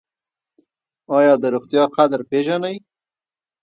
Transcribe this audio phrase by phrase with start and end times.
[1.17, 2.75] ایا د روغتیا قدر پیژنئ؟